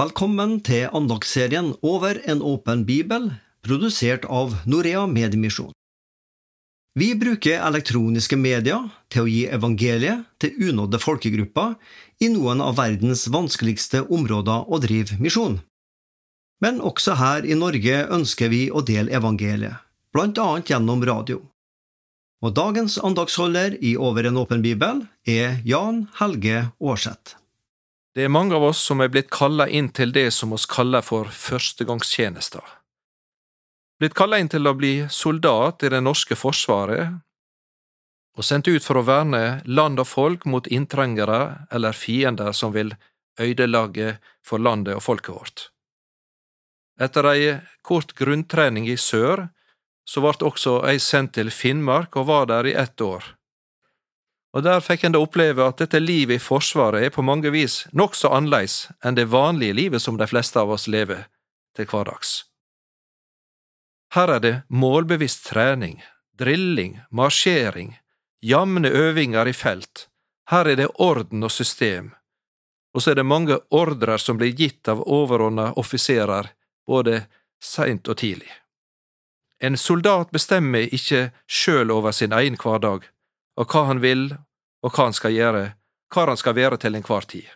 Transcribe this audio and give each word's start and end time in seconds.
Velkommen 0.00 0.62
til 0.64 0.86
andagsserien 0.96 1.74
Over 1.84 2.16
en 2.30 2.38
åpen 2.46 2.86
bibel, 2.88 3.26
produsert 3.66 4.22
av 4.32 4.54
Norea 4.64 5.02
Mediemisjon. 5.10 5.74
Vi 6.96 7.08
bruker 7.20 7.60
elektroniske 7.66 8.38
medier 8.40 8.86
til 9.12 9.26
å 9.26 9.28
gi 9.28 9.42
evangeliet 9.52 10.22
til 10.40 10.70
unådde 10.70 11.00
folkegrupper 11.02 11.74
i 12.24 12.30
noen 12.32 12.62
av 12.64 12.78
verdens 12.78 13.26
vanskeligste 13.34 14.06
områder 14.08 14.70
å 14.72 14.80
drive 14.80 15.18
misjon. 15.20 15.58
Men 16.64 16.80
også 16.80 17.18
her 17.20 17.44
i 17.44 17.58
Norge 17.58 18.06
ønsker 18.08 18.48
vi 18.54 18.62
å 18.70 18.80
dele 18.80 19.12
evangeliet, 19.20 19.84
blant 20.16 20.40
annet 20.40 20.72
gjennom 20.72 21.04
radio. 21.04 21.42
Og 22.40 22.56
dagens 22.56 22.96
andagsholder 23.04 23.76
i 23.84 23.98
Over 24.00 24.30
en 24.30 24.40
åpen 24.46 24.64
bibel 24.64 25.04
er 25.28 25.60
Jan 25.68 26.06
Helge 26.22 26.70
Aarseth. 26.80 27.39
Det 28.14 28.24
er 28.26 28.32
mange 28.32 28.56
av 28.56 28.64
oss 28.72 28.80
som 28.82 29.00
er 29.00 29.10
blitt 29.12 29.30
kalla 29.30 29.68
inn 29.68 29.92
til 29.94 30.10
det 30.12 30.32
som 30.34 30.52
oss 30.52 30.66
kaller 30.66 31.04
for 31.06 31.30
førstegangstjenester. 31.30 32.64
Blitt 34.00 34.16
kalla 34.18 34.40
inn 34.40 34.50
til 34.50 34.66
å 34.66 34.74
bli 34.74 34.94
soldat 35.12 35.84
i 35.86 35.90
det 35.92 36.00
norske 36.02 36.34
forsvaret, 36.34 37.20
og 38.38 38.46
sendt 38.46 38.70
ut 38.70 38.82
for 38.82 38.98
å 38.98 39.04
verne 39.06 39.60
land 39.66 40.00
og 40.00 40.08
folk 40.08 40.46
mot 40.48 40.66
inntrengere 40.66 41.66
eller 41.70 41.94
fiender 41.94 42.54
som 42.56 42.72
vil 42.74 42.94
øydelage 43.40 44.16
for 44.46 44.62
landet 44.62 44.96
og 44.96 45.04
folket 45.04 45.34
vårt. 45.34 45.66
Etter 47.00 47.26
ei 47.30 47.58
kort 47.86 48.14
grunntrening 48.18 48.88
i 48.88 48.96
sør 49.00 49.48
så 50.08 50.22
vart 50.24 50.42
også 50.42 50.80
jeg 50.88 51.02
sendt 51.04 51.36
til 51.38 51.52
Finnmark 51.54 52.16
og 52.18 52.26
var 52.30 52.48
der 52.50 52.66
i 52.66 52.74
ett 52.74 53.00
år. 53.00 53.22
Og 54.50 54.64
der 54.66 54.82
fikk 54.82 55.04
en 55.06 55.14
da 55.14 55.20
oppleve 55.22 55.62
at 55.68 55.78
dette 55.78 56.00
livet 56.02 56.40
i 56.40 56.42
Forsvaret 56.42 57.06
er 57.06 57.12
på 57.14 57.22
mange 57.22 57.52
vis 57.54 57.84
nokså 57.94 58.32
annerledes 58.34 58.88
enn 59.04 59.18
det 59.18 59.28
vanlige 59.30 59.76
livet 59.78 60.02
som 60.02 60.18
de 60.18 60.26
fleste 60.26 60.58
av 60.58 60.72
oss 60.74 60.88
lever 60.90 61.28
til 61.78 61.86
hverdags. 61.86 62.44
Her 64.14 64.34
er 64.36 64.40
det 64.42 64.54
målbevisst 64.68 65.46
trening, 65.52 66.00
drilling, 66.34 66.98
marsjering, 67.14 67.94
jevne 68.42 68.90
øvinger 68.90 69.46
i 69.46 69.54
felt, 69.54 70.08
her 70.50 70.66
er 70.66 70.80
det 70.80 70.88
orden 70.98 71.46
og 71.46 71.52
system, 71.54 72.10
og 72.94 73.02
så 73.02 73.12
er 73.12 73.20
det 73.20 73.26
mange 73.26 73.58
ordrer 73.70 74.18
som 74.18 74.38
blir 74.40 74.50
gitt 74.58 74.88
av 74.90 75.04
overordna 75.06 75.70
offiserer 75.78 76.50
både 76.90 77.22
seint 77.62 78.08
og 78.08 78.18
tidlig. 78.18 78.50
En 79.62 79.76
soldat 79.76 80.32
bestemmer 80.34 80.90
ikke 80.90 81.28
sjøl 81.46 81.92
over 81.94 82.10
sin 82.16 82.32
egen 82.32 82.56
hverdag, 82.58 83.04
og 83.60 83.68
hva 83.68 83.86
han 83.90 84.00
vil 84.00 84.30
og 84.80 84.92
hva 84.94 85.08
han 85.08 85.16
skal 85.16 85.34
gjøre, 85.36 85.64
hva 86.10 86.26
han 86.30 86.40
skal 86.40 86.56
være 86.56 86.78
til 86.80 86.96
enhver 86.96 87.26
tid. 87.28 87.48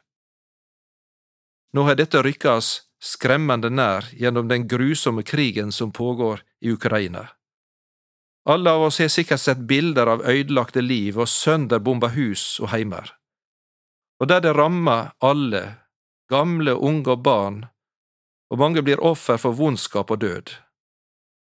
Nå 1.75 1.87
har 1.89 1.97
dette 1.99 2.21
rykka 2.23 2.59
oss 2.61 2.73
skremmende 3.03 3.71
nær 3.73 4.07
gjennom 4.13 4.49
den 4.49 4.69
grusomme 4.69 5.25
krigen 5.27 5.73
som 5.73 5.93
pågår 5.93 6.45
i 6.61 6.73
Ukraina. 6.73 7.27
Alle 8.49 8.71
av 8.77 8.83
oss 8.89 9.01
har 9.01 9.09
sikkert 9.09 9.41
sett 9.41 9.65
bilder 9.69 10.07
av 10.07 10.27
ødelagte 10.29 10.85
liv 10.85 11.19
og 11.19 11.29
sønderbomba 11.29 12.13
hus 12.15 12.61
og 12.61 12.69
heimer. 12.75 13.09
Og 14.21 14.29
der 14.29 14.45
det 14.45 14.53
rammer 14.55 15.15
alle, 15.25 15.65
gamle, 16.31 16.77
unge 16.77 17.17
og 17.17 17.25
barn, 17.25 17.65
og 18.53 18.61
mange 18.61 18.85
blir 18.85 19.01
offer 19.01 19.41
for 19.41 19.57
vondskap 19.57 20.13
og 20.13 20.21
død 20.21 20.53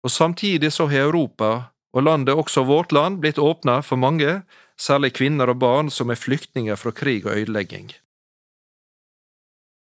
og 0.02 0.10
samtidig 0.10 0.72
så 0.72 0.86
har 0.86 0.98
Europa, 0.98 1.62
og 1.92 2.06
landet 2.06 2.38
også 2.38 2.64
vårt 2.64 2.92
land, 2.92 3.18
blitt 3.20 3.38
åpna 3.38 3.80
for 3.82 3.98
mange, 3.98 4.42
særlig 4.80 5.12
kvinner 5.18 5.50
og 5.50 5.58
barn 5.60 5.90
som 5.90 6.10
er 6.10 6.20
flyktninger 6.20 6.78
fra 6.78 6.92
krig 6.94 7.26
og 7.26 7.36
ødelegging. 7.36 7.92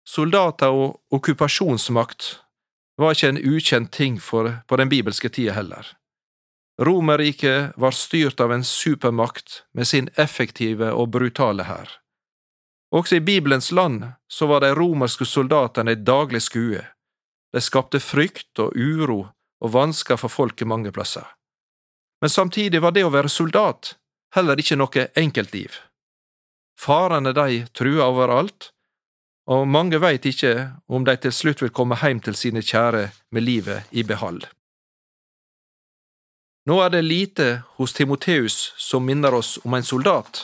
Soldater 0.06 0.70
og 0.70 1.00
okkupasjonsmakt 1.10 2.36
var 2.96 3.12
ikke 3.12 3.32
en 3.34 3.42
ukjent 3.42 3.92
ting 3.92 4.20
for, 4.22 4.62
på 4.66 4.78
den 4.78 4.88
bibelske 4.88 5.28
tida 5.28 5.56
heller. 5.56 5.96
Romerriket 6.80 7.76
var 7.76 7.90
styrt 7.96 8.40
av 8.40 8.52
en 8.52 8.64
supermakt 8.64 9.64
med 9.74 9.88
sin 9.88 10.08
effektive 10.14 10.92
og 10.92 11.10
brutale 11.10 11.66
hær. 11.66 11.88
Også 12.94 13.18
i 13.18 13.24
Bibelens 13.24 13.72
land 13.72 14.04
så 14.28 14.46
var 14.46 14.62
de 14.62 14.74
romerske 14.76 15.26
soldatene 15.26 15.96
et 15.96 16.04
daglig 16.06 16.44
skue. 16.44 16.84
De 17.52 17.60
skapte 17.60 18.00
frykt 18.00 18.60
og 18.62 18.76
uro 18.76 19.24
og 19.60 19.72
vansker 19.72 20.20
for 20.20 20.32
folket 20.32 20.68
mange 20.68 20.92
plasser. 20.92 21.24
Men 22.20 22.30
samtidig 22.30 22.80
var 22.82 22.94
det 22.96 23.04
å 23.04 23.12
være 23.12 23.32
soldat 23.32 23.94
heller 24.36 24.60
ikke 24.60 24.78
noe 24.78 25.08
enkeltliv. 25.16 25.76
Farene 26.76 27.32
de 27.36 27.64
trua 27.76 28.08
overalt, 28.10 28.70
og 29.46 29.68
mange 29.70 30.00
veit 30.02 30.26
ikke 30.26 30.52
om 30.90 31.06
de 31.06 31.14
til 31.22 31.32
slutt 31.32 31.62
vil 31.62 31.72
komme 31.72 31.96
hjem 32.00 32.20
til 32.24 32.36
sine 32.36 32.62
kjære 32.64 33.08
med 33.32 33.46
livet 33.46 33.92
i 33.92 34.02
behold. 34.04 34.44
Nå 36.66 36.80
er 36.82 36.90
det 36.90 37.04
lite 37.06 37.46
hos 37.78 37.94
Timoteus 37.94 38.72
som 38.76 39.06
minner 39.06 39.34
oss 39.38 39.54
om 39.64 39.74
en 39.78 39.86
soldat. 39.86 40.42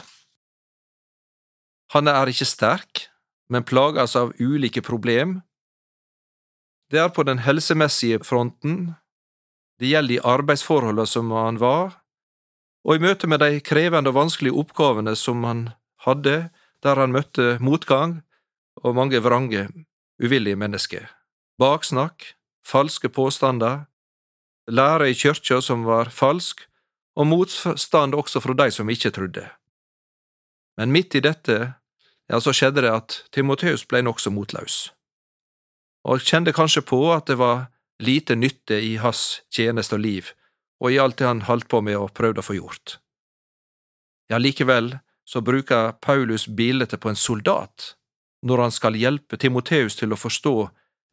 Han 1.92 2.08
er 2.08 2.30
ikke 2.30 2.46
sterk, 2.46 3.08
men 3.50 3.66
plages 3.66 4.14
av 4.16 4.30
ulike 4.38 4.80
problem. 4.86 5.40
Det 6.94 7.02
er 7.02 7.10
på 7.10 7.26
den 7.26 7.42
helsemessige 7.42 8.22
fronten 8.24 8.94
det 9.82 9.90
gjelder 9.90 10.14
i 10.14 10.22
arbeidsforholdene 10.22 11.08
som 11.10 11.30
han 11.34 11.56
var, 11.58 11.96
og 12.86 12.96
i 12.96 13.02
møte 13.02 13.26
med 13.26 13.42
de 13.42 13.58
krevende 13.66 14.12
og 14.12 14.18
vanskelige 14.20 14.54
oppgavene 14.62 15.14
som 15.18 15.42
han 15.42 15.64
hadde, 16.06 16.52
der 16.82 16.98
han 16.98 17.14
møtte 17.14 17.56
motgang 17.58 18.20
og 18.78 18.94
mange 18.94 19.18
vrange, 19.22 19.66
uvillige 20.22 20.58
mennesker. 20.58 21.08
Baksnakk, 21.58 22.34
falske 22.66 23.10
påstander, 23.10 23.88
lære 24.70 25.10
i 25.10 25.18
kyrkja 25.18 25.58
som 25.62 25.82
var 25.86 26.14
falsk, 26.14 26.62
og 27.18 27.26
motstand 27.26 28.14
også 28.14 28.40
fra 28.40 28.54
de 28.62 28.70
som 28.70 28.90
ikke 28.90 29.10
trodde. 29.10 29.44
Men 30.78 30.94
midt 30.94 31.18
i 31.18 31.26
dette, 31.26 31.58
ja, 32.30 32.38
så 32.40 32.54
skjedde 32.54 32.86
det 32.86 32.94
at 32.94 33.18
Timoteus 33.34 33.82
ble 33.84 34.00
nokså 34.06 34.30
motløs, 34.30 34.92
og 36.06 36.22
kjente 36.22 36.54
kanskje 36.54 36.86
på 36.86 37.02
at 37.12 37.26
det 37.26 37.36
var 37.42 37.66
lite 38.02 38.36
nytte 38.36 38.80
i 38.82 38.96
hans 39.02 39.42
tjeneste 39.50 39.96
og 39.96 40.04
liv, 40.04 40.32
og 40.82 40.92
i 40.92 40.98
alt 40.98 41.18
det 41.20 41.28
han 41.28 41.44
holdt 41.46 41.68
på 41.70 41.80
med 41.80 41.96
og 41.98 42.12
prøvde 42.16 42.42
å 42.42 42.46
få 42.46 42.58
gjort. 42.58 42.98
Ja, 44.30 44.38
likevel 44.38 44.96
så 45.24 45.40
bruker 45.40 45.92
Paulus 45.92 46.46
bildet 46.48 47.00
på 47.00 47.08
en 47.08 47.18
soldat 47.18 47.94
når 48.42 48.58
han 48.66 48.74
skal 48.74 48.98
hjelpe 48.98 49.38
Timoteus 49.38 49.96
til 49.96 50.12
å 50.12 50.18
forstå 50.18 50.56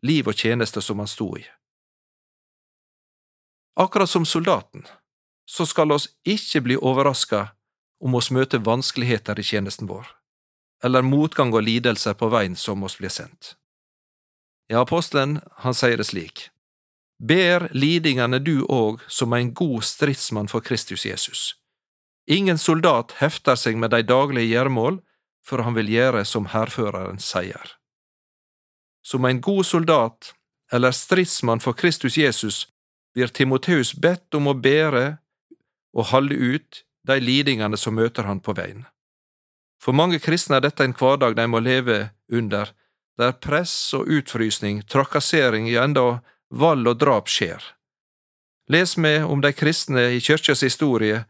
liv 0.07 0.27
og 0.27 0.37
tjeneste 0.37 0.81
som 0.81 0.99
han 0.99 1.09
sto 1.09 1.29
i. 1.37 1.43
Akkurat 3.79 4.09
som 4.09 4.25
soldaten, 4.25 4.85
så 5.45 5.65
skal 5.65 5.91
oss 5.91 6.09
ikke 6.27 6.61
bli 6.65 6.77
overraska 6.77 7.49
om 8.03 8.15
oss 8.15 8.31
møter 8.31 8.59
vanskeligheter 8.65 9.39
i 9.39 9.45
tjenesten 9.45 9.87
vår, 9.87 10.07
eller 10.83 11.05
motgang 11.05 11.53
og 11.53 11.63
lidelser 11.67 12.17
på 12.19 12.31
veien 12.33 12.57
som 12.59 12.83
oss 12.83 12.97
blir 12.99 13.13
sendt. 13.13 13.55
Ja, 14.69 14.83
apostelen, 14.83 15.39
han 15.63 15.73
sier 15.73 15.97
det 15.97 16.09
slik, 16.09 16.49
ber 17.19 17.67
lidingene 17.75 18.39
du 18.39 18.63
òg 18.65 19.03
som 19.07 19.33
ein 19.33 19.53
god 19.53 19.83
stridsmann 19.83 20.47
for 20.47 20.61
Kristus 20.61 21.05
Jesus. 21.05 21.55
Ingen 22.27 22.57
soldat 22.57 23.17
hefter 23.19 23.57
seg 23.59 23.77
med 23.77 23.91
de 23.91 24.03
daglige 24.03 24.53
gjermål, 24.53 25.01
for 25.45 25.65
han 25.65 25.75
vil 25.75 25.89
gjøre 25.89 26.23
som 26.25 26.49
hærføreren 26.53 27.19
sier. 27.19 27.75
Som 29.01 29.25
en 29.25 29.41
god 29.41 29.65
soldat, 29.65 30.33
eller 30.71 30.93
stridsmann 30.93 31.59
for 31.59 31.73
Kristus 31.73 32.17
Jesus, 32.17 32.67
blir 33.15 33.27
Timoteus 33.33 33.95
bedt 33.97 34.35
om 34.37 34.51
å 34.51 34.53
bære 34.53 35.17
og 35.97 36.11
holde 36.13 36.35
ut 36.35 36.83
de 37.09 37.17
lidingene 37.19 37.77
som 37.77 37.97
møter 37.97 38.27
han 38.29 38.39
på 38.39 38.53
veien. 38.53 38.85
For 39.81 39.95
mange 39.95 40.19
kristne 40.21 40.59
er 40.59 40.67
dette 40.67 40.85
en 40.85 40.93
hverdag 40.93 41.37
de 41.39 41.47
må 41.49 41.61
leve 41.63 42.11
under, 42.29 42.69
der 43.17 43.33
press 43.41 43.93
og 43.97 44.07
utfrysning, 44.07 44.83
trakassering, 44.87 45.67
ja 45.71 45.87
enda 45.87 46.19
vold 46.49 46.87
og 46.87 46.99
drap 46.99 47.29
skjer. 47.29 47.61
Les 48.69 48.97
vi 48.97 49.15
om 49.25 49.41
de 49.41 49.51
kristne 49.53 50.11
i 50.13 50.21
kyrkjas 50.21 50.61
historie, 50.61 51.23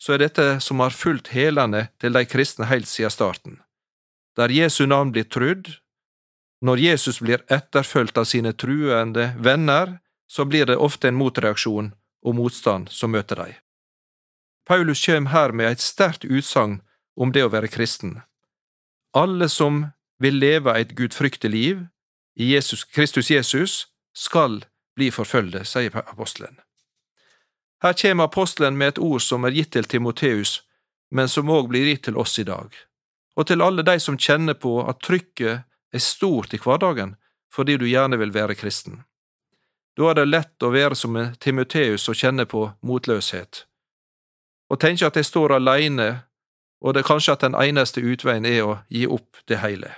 så 0.00 0.14
er 0.14 0.24
dette 0.24 0.46
som 0.60 0.80
har 0.80 0.94
fulgt 0.96 1.32
hælene 1.32 1.88
til 2.00 2.12
de 2.12 2.24
kristne 2.24 2.68
heilt 2.68 2.88
siden 2.88 3.10
starten. 3.10 3.60
Der 4.36 4.52
Jesu 4.52 4.86
navn 4.86 5.12
blir 5.12 5.24
trudd, 5.24 5.80
når 6.60 6.80
Jesus 6.80 7.20
blir 7.20 7.44
etterfulgt 7.52 8.18
av 8.18 8.24
sine 8.24 8.52
truende 8.52 9.34
venner, 9.38 9.98
så 10.28 10.44
blir 10.44 10.66
det 10.66 10.76
ofte 10.76 11.08
en 11.08 11.16
motreaksjon 11.16 11.92
og 12.24 12.34
motstand 12.34 12.88
som 12.90 13.12
møter 13.12 13.36
dem. 13.36 13.54
Paulus 14.66 15.00
kjem 15.04 15.30
her 15.30 15.52
med 15.52 15.76
et 15.76 15.84
sterkt 15.84 16.24
utsagn 16.24 16.80
om 17.16 17.32
det 17.32 17.44
å 17.46 17.52
være 17.52 17.70
kristen. 17.70 18.18
Alle 19.14 19.48
som 19.48 19.84
vil 20.18 20.40
leve 20.40 20.74
et 20.74 20.96
gudfryktig 20.96 21.50
liv 21.50 21.84
i 22.36 22.52
Jesus, 22.54 22.84
Kristus 22.84 23.30
Jesus, 23.30 23.86
skal 24.16 24.64
bli 24.96 25.10
forfølgde, 25.12 25.64
sier 25.68 25.96
apostelen. 26.00 26.60
Her 27.82 27.92
kommer 27.92 28.24
apostelen 28.24 28.78
med 28.78 28.94
et 28.94 28.98
ord 28.98 29.20
som 29.20 29.44
er 29.44 29.52
gitt 29.52 29.74
til 29.76 29.84
Timoteus, 29.84 30.62
men 31.10 31.28
som 31.28 31.50
òg 31.52 31.68
blir 31.68 31.84
gitt 31.84 32.06
til 32.08 32.16
oss 32.16 32.38
i 32.40 32.46
dag, 32.48 32.72
og 33.36 33.46
til 33.46 33.62
alle 33.62 33.84
de 33.84 33.98
som 34.00 34.16
kjenner 34.16 34.56
på 34.56 34.78
at 34.88 35.02
trykket 35.04 35.66
er 35.92 36.02
stort 36.02 36.56
i 36.56 36.60
hverdagen 36.62 37.16
fordi 37.52 37.76
du 37.80 37.86
gjerne 37.88 38.18
vil 38.20 38.34
være 38.34 38.56
kristen. 38.56 39.04
Da 39.96 40.10
er 40.10 40.18
det 40.18 40.26
lett 40.28 40.64
å 40.64 40.72
være 40.72 40.96
som 40.98 41.16
Timoteus 41.40 42.08
og 42.08 42.18
kjenne 42.18 42.44
på 42.44 42.66
motløshet, 42.84 43.64
og 44.68 44.80
tenke 44.80 45.06
at 45.06 45.16
jeg 45.16 45.28
står 45.28 45.54
alene, 45.56 46.08
og 46.80 46.94
det 46.94 47.04
er 47.04 47.08
kanskje 47.08 47.36
at 47.36 47.44
den 47.44 47.56
eneste 47.56 48.02
utveien 48.04 48.44
er 48.44 48.64
å 48.64 48.74
gi 48.92 49.06
opp 49.06 49.40
det 49.48 49.62
hele. 49.62 49.94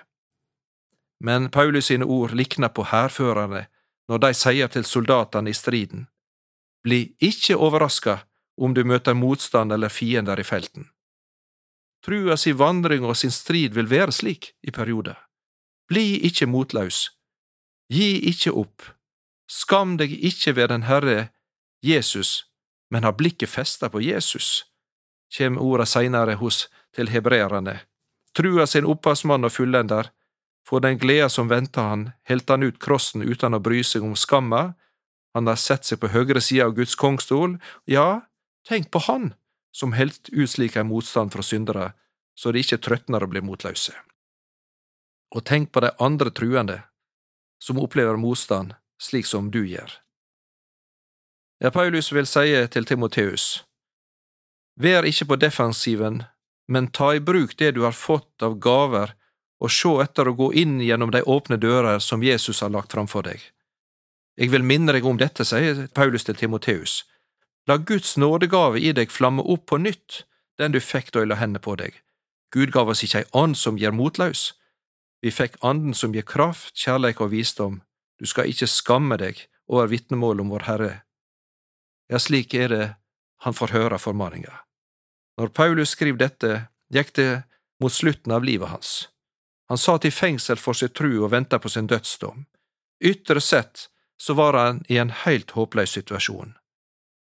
Men 1.18 1.48
Paulus 1.50 1.88
sine 1.90 2.06
ord 2.06 2.34
likner 2.36 2.70
på 2.70 2.84
hærførerne 2.92 3.66
når 4.08 4.18
de 4.24 4.30
sier 4.34 4.70
til 4.72 4.84
soldatene 4.84 5.50
i 5.50 5.56
striden, 5.56 6.06
Bli 6.82 7.14
ikke 7.20 7.56
overraska 7.56 8.20
om 8.56 8.74
du 8.74 8.84
møter 8.84 9.14
motstand 9.14 9.72
eller 9.74 9.90
fiender 9.92 10.40
i 10.40 10.46
felten. 10.46 10.86
Trua 12.04 12.36
si 12.38 12.54
vandring 12.54 13.04
og 13.04 13.16
sin 13.18 13.34
strid 13.34 13.74
vil 13.74 13.90
være 13.90 14.14
slik 14.14 14.52
i 14.62 14.70
perioder. 14.70 15.18
Bli 15.90 16.20
ikke 16.28 16.46
motløs. 16.46 17.08
Gi 17.90 18.30
ikke 18.30 18.54
opp. 18.54 18.86
Skam 19.50 19.96
deg 19.98 20.12
ikke 20.12 20.54
ved 20.56 20.68
den 20.72 20.86
Herre 20.86 21.28
Jesus, 21.82 22.46
men 22.90 23.04
ha 23.04 23.12
blikket 23.12 23.50
festa 23.50 23.88
på 23.88 24.02
Jesus, 24.04 24.66
kjem 25.32 25.58
orda 25.60 25.86
seinere 25.86 26.34
hos 26.40 26.66
til 26.94 27.08
hebreerne. 27.08 27.78
Trua 28.36 28.66
sin 28.66 28.86
opphavsmann 28.86 29.44
og 29.44 29.54
fullender, 29.54 30.10
for 30.68 30.84
den 30.84 30.98
gleda 31.00 31.30
som 31.32 31.48
venta 31.48 31.86
han, 31.88 32.10
helte 32.28 32.52
han 32.52 32.66
ut 32.66 32.78
krossen 32.82 33.24
uten 33.24 33.56
å 33.56 33.62
bry 33.64 33.80
seg 33.86 34.04
om 34.04 34.16
skamma, 34.16 34.74
han 35.32 35.48
har 35.48 35.56
sett 35.56 35.88
seg 35.88 36.00
på 36.02 36.10
høyre 36.12 36.42
side 36.44 36.66
av 36.66 36.74
Guds 36.76 36.96
kongstol, 36.98 37.56
ja, 37.88 38.26
tenk 38.68 38.90
på 38.92 39.00
han 39.06 39.32
som 39.72 39.94
helt 39.96 40.28
ut 40.28 40.50
slik 40.50 40.76
ein 40.76 40.90
motstand 40.90 41.32
fra 41.32 41.44
syndere, 41.44 41.92
så 42.36 42.52
de 42.52 42.60
ikke 42.60 42.80
trøtner 42.84 43.24
og 43.24 43.32
blir 43.32 43.44
motløse. 43.46 43.94
Og 45.32 45.44
tenk 45.48 45.72
på 45.72 45.80
de 45.84 45.92
andre 46.04 46.32
truende, 46.32 46.82
som 47.62 47.80
opplever 47.80 48.20
motstand 48.20 48.76
slik 49.00 49.28
som 49.28 49.50
du 49.54 49.62
gjør. 49.64 49.88
Ja, 51.62 51.72
Paulus 51.74 52.12
vil 52.12 52.28
si 52.28 52.52
til 52.70 52.86
Timoteus, 52.86 53.64
Vær 54.78 55.02
ikke 55.02 55.26
på 55.32 55.36
defensiven, 55.42 56.20
men 56.70 56.86
ta 56.94 57.10
i 57.16 57.20
bruk 57.20 57.56
det 57.58 57.72
du 57.74 57.80
har 57.82 57.96
fått 57.96 58.44
av 58.46 58.60
gaver, 58.62 59.16
og 59.58 59.72
se 59.74 59.90
etter 60.02 60.28
å 60.28 60.36
gå 60.38 60.52
inn 60.54 60.78
gjennom 60.80 61.10
de 61.14 61.22
åpne 61.22 61.58
dører 61.58 61.98
som 62.02 62.22
Jesus 62.22 62.60
har 62.62 62.70
lagt 62.70 62.94
framfor 62.94 63.26
deg. 63.26 63.42
Jeg 64.38 64.52
vil 64.52 64.62
minne 64.62 64.94
deg 64.94 65.06
om 65.06 65.18
dette, 65.18 65.44
sier 65.44 65.88
Paulus 65.94 66.24
til 66.24 66.38
Timoteus. 66.38 67.02
La 67.66 67.76
Guds 67.76 68.14
nådegave 68.16 68.78
i 68.78 68.92
deg 68.94 69.10
flamme 69.10 69.42
opp 69.42 69.66
på 69.66 69.80
nytt, 69.82 70.22
den 70.58 70.72
du 70.72 70.78
fikk 70.80 71.10
da 71.12 71.24
jeg 71.24 71.32
la 71.32 71.40
hendene 71.40 71.62
på 71.62 71.74
deg. 71.78 71.98
Gud 72.54 72.70
gav 72.72 72.88
oss 72.88 73.02
ikke 73.04 73.24
ei 73.24 73.28
ånd 73.36 73.58
som 73.58 73.76
gjør 73.78 73.96
motløs. 73.98 74.52
Vi 75.22 75.34
fikk 75.34 75.58
anden 75.66 75.94
som 75.94 76.14
gir 76.14 76.24
kraft, 76.24 76.76
kjærleik 76.78 77.20
og 77.20 77.34
visdom. 77.34 77.82
Du 78.18 78.26
skal 78.30 78.48
ikke 78.48 78.70
skamme 78.70 79.18
deg 79.18 79.42
over 79.68 79.90
vitnemålet 79.90 80.46
om 80.46 80.54
vår 80.54 80.66
Herre. 80.70 80.94
Ja, 82.08 82.22
slik 82.22 82.54
er 82.54 82.72
det 82.72 82.86
han 83.44 83.54
får 83.54 83.74
høre 83.74 83.98
formaninga. 84.00 84.54
Når 85.38 85.52
Paulus 85.54 85.92
skriver 85.94 86.18
dette, 86.24 86.52
gikk 86.94 87.12
det 87.18 87.30
mot 87.82 87.92
slutten 87.92 88.32
av 88.34 88.46
livet 88.46 88.72
hans. 88.72 89.10
Han 89.68 89.78
satt 89.78 90.04
i 90.04 90.10
fengsel 90.10 90.56
for 90.56 90.76
sin 90.76 90.92
tru 90.96 91.10
og 91.24 91.30
venta 91.30 91.58
på 91.58 91.68
sin 91.68 91.86
dødsdom. 91.86 92.46
Ytre 93.04 93.40
sett 93.40 93.88
så 94.18 94.34
var 94.34 94.56
han 94.56 94.84
i 94.88 94.96
en 94.98 95.10
helt 95.10 95.50
håpløs 95.50 95.92
situasjon. 95.98 96.54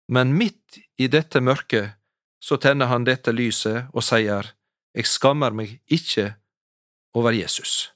Men 0.08 0.38
midt 0.38 0.80
i 0.98 1.08
dette 1.08 1.42
mørket 1.42 1.98
så 2.42 2.58
tenner 2.58 2.90
han 2.90 3.06
dette 3.06 3.32
lyset 3.32 3.92
og 3.94 4.04
sier, 4.04 4.56
Jeg 4.94 5.08
skammer 5.08 5.52
meg 5.56 5.80
ikke 5.88 6.34
over 7.16 7.32
Jesus. 7.32 7.92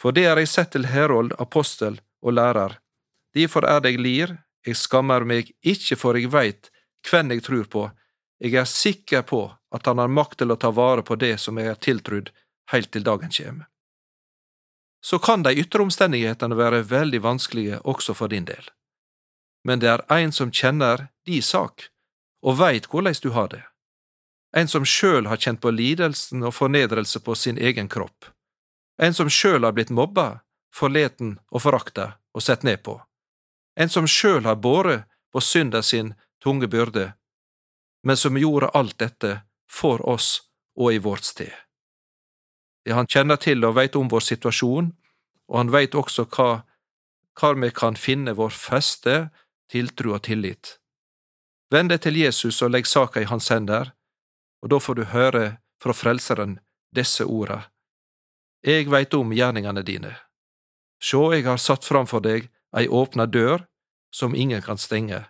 For 0.00 0.12
det 0.12 0.26
har 0.26 0.36
jeg 0.36 0.48
sett 0.48 0.72
til 0.74 0.90
herold, 0.92 1.32
apostel 1.38 2.00
og 2.20 2.36
lærer, 2.36 2.76
derfor 3.34 3.64
er 3.64 3.80
det 3.80 3.94
jeg 3.94 4.02
lir, 4.04 4.34
jeg 4.66 4.76
skammer 4.76 5.24
meg 5.24 5.54
ikke 5.62 5.96
for 5.96 6.18
jeg 6.18 6.32
veit 6.32 6.68
hvem 7.08 7.32
jeg 7.32 7.44
tror 7.46 7.64
på, 7.64 7.84
jeg 8.42 8.54
er 8.60 8.68
sikker 8.68 9.22
på 9.22 9.40
at 9.72 9.86
han 9.86 9.98
har 9.98 10.12
makt 10.12 10.42
til 10.42 10.52
å 10.52 10.58
ta 10.60 10.68
vare 10.70 11.02
på 11.02 11.16
det 11.16 11.38
som 11.40 11.56
jeg 11.56 11.70
er 11.72 11.80
tiltrudd 11.80 12.32
heilt 12.72 12.90
til 12.92 13.04
dagen 13.06 13.30
kjem. 13.30 13.64
Så 15.04 15.18
kan 15.18 15.42
de 15.42 15.54
ytre 15.54 15.84
omstendighetene 15.86 16.56
være 16.58 16.82
veldig 16.90 17.22
vanskelige 17.22 17.80
også 17.84 18.14
for 18.14 18.32
din 18.32 18.46
del, 18.48 18.64
men 19.66 19.82
det 19.82 19.90
er 19.92 20.04
ein 20.12 20.32
som 20.32 20.50
kjenner 20.50 21.08
di 21.26 21.40
sak 21.42 21.90
og 22.42 22.58
veit 22.58 22.88
korleis 22.90 23.20
du 23.20 23.30
har 23.36 23.50
det, 23.52 23.62
en 24.56 24.68
som 24.68 24.86
sjøl 24.86 25.26
har 25.30 25.40
kjent 25.42 25.60
på 25.60 25.70
lidelsen 25.70 26.42
og 26.46 26.54
fornedrelse 26.54 27.20
på 27.20 27.34
sin 27.34 27.58
egen 27.58 27.88
kropp, 27.92 28.30
en 29.02 29.14
som 29.14 29.30
sjøl 29.30 29.66
har 29.66 29.76
blitt 29.76 29.94
mobba, 29.94 30.40
forleten 30.74 31.36
og 31.50 31.62
forakta 31.66 32.16
og 32.34 32.42
sett 32.42 32.64
ned 32.66 32.82
på, 32.82 32.98
en 33.76 33.92
som 33.92 34.08
sjøl 34.08 34.44
har 34.48 34.56
båret 34.56 35.06
på 35.32 35.42
synda 35.44 35.82
sin 35.82 36.14
tunge 36.42 36.68
byrde, 36.72 37.12
men 38.02 38.16
som 38.16 38.38
gjorde 38.38 38.72
alt 38.74 38.98
dette 38.98 39.40
for 39.70 40.02
oss 40.08 40.40
og 40.76 40.94
i 40.94 40.98
vårt 41.02 41.24
sted. 41.24 41.52
Han 42.86 43.08
kjenner 43.10 43.38
til 43.42 43.64
og 43.66 43.74
veit 43.74 43.96
om 43.98 44.08
vår 44.10 44.22
situasjon, 44.22 44.92
og 45.50 45.58
han 45.58 45.72
veit 45.74 45.94
også 45.98 46.26
hva, 46.30 46.62
hva 47.34 47.52
vi 47.58 47.70
kan 47.74 47.98
finne 47.98 48.36
vår 48.38 48.54
feste, 48.54 49.28
tiltro 49.70 50.14
og 50.14 50.22
tillit. 50.26 50.76
Vend 51.70 51.90
deg 51.90 52.04
til 52.04 52.18
Jesus 52.20 52.60
og 52.62 52.70
legg 52.70 52.86
saka 52.86 53.24
i 53.24 53.30
hans 53.30 53.50
hender, 53.50 53.90
og 54.62 54.70
da 54.70 54.78
får 54.78 54.94
du 54.94 55.04
høre 55.10 55.46
fra 55.82 55.94
Frelseren 55.94 56.60
disse 56.94 57.26
orda. 57.26 57.66
Eg 58.62 58.90
veit 58.90 59.14
om 59.14 59.34
gjerningene 59.34 59.82
dine. 59.86 60.14
Sjå, 61.02 61.32
eg 61.34 61.46
har 61.46 61.58
satt 61.60 61.84
framfor 61.84 62.22
deg 62.22 62.46
ei 62.76 62.86
åpna 62.86 63.26
dør 63.26 63.66
som 64.14 64.34
ingen 64.34 64.62
kan 64.62 64.78
stenge, 64.78 65.24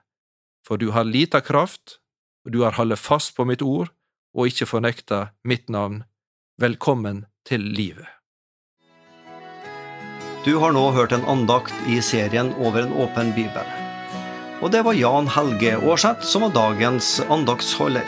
for 0.67 0.77
du 0.77 0.93
har 0.93 1.09
lita 1.09 1.41
kraft, 1.41 1.99
og 2.45 2.53
du 2.53 2.63
har 2.63 2.77
holdt 2.77 3.01
fast 3.01 3.35
på 3.37 3.49
mitt 3.49 3.65
ord 3.65 3.91
og 4.37 4.53
ikke 4.53 4.69
fornekta 4.69 5.33
mitt 5.49 5.73
navn. 5.73 6.05
Velkommen 6.61 7.25
til 7.47 7.63
livet. 7.63 8.07
Du 10.47 10.59
har 10.63 10.71
nå 10.75 10.85
hørt 10.95 11.11
en 11.15 11.27
andakt 11.27 11.75
i 11.91 11.99
serien 12.05 12.53
Over 12.63 12.85
en 12.85 12.95
åpen 13.03 13.33
bibel. 13.35 13.67
Og 14.63 14.71
det 14.73 14.85
var 14.87 14.95
Jan 14.95 15.27
Helge 15.29 15.75
Aarseth 15.77 16.23
som 16.27 16.47
var 16.47 16.55
dagens 16.55 17.19
andaktsholder. 17.27 18.07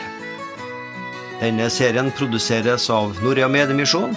Denne 1.39 1.67
serien 1.71 2.09
produseres 2.15 2.87
av 2.91 3.19
Norea 3.23 3.47
Mediemisjon, 3.51 4.15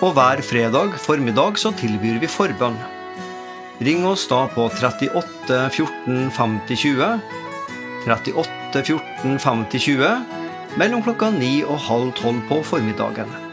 og 0.00 0.14
hver 0.16 0.40
fredag 0.46 0.96
formiddag 1.02 1.58
så 1.60 1.74
tilbyr 1.76 2.22
vi 2.22 2.30
forbønn. 2.30 2.78
Ring 3.84 4.06
oss 4.08 4.26
da 4.30 4.44
på 4.54 4.66
38 4.70 5.60
14 5.74 6.30
50 6.36 6.82
20 6.86 7.12
38 8.06 8.86
14 8.86 9.38
50 9.42 9.86
20 9.90 10.78
mellom 10.80 11.04
klokka 11.04 11.30
9 11.34 11.54
og 11.66 11.86
halv 11.90 12.10
12 12.14 12.42
på 12.48 12.64
formiddagen. 12.72 13.49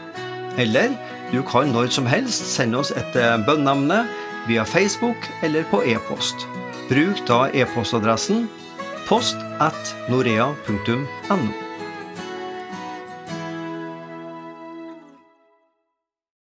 Eller 0.58 0.94
du 1.32 1.42
kan 1.46 1.70
når 1.72 1.92
som 1.94 2.08
helst 2.10 2.54
sende 2.54 2.80
oss 2.80 2.90
et 2.90 3.18
eh, 3.18 3.36
bønneemne 3.46 4.02
via 4.48 4.64
Facebook 4.64 5.28
eller 5.44 5.66
på 5.70 5.82
e-post. 5.86 6.48
Bruk 6.88 7.22
da 7.28 7.46
e-postadressen 7.52 8.46
post 9.08 9.36
at 9.60 9.96
norea.no. 10.10 11.67